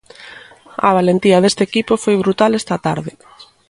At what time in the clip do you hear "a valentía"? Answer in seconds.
0.87-1.41